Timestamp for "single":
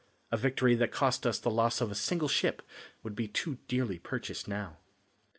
1.93-2.27